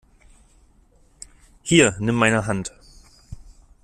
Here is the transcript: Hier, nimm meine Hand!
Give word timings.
Hier, 1.61 1.95
nimm 1.99 2.15
meine 2.15 2.47
Hand! 2.47 2.71